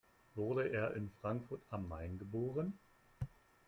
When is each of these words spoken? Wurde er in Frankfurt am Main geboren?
Wurde 0.33 0.67
er 0.69 0.95
in 0.95 1.11
Frankfurt 1.21 1.61
am 1.69 1.87
Main 1.87 2.17
geboren? 2.17 2.73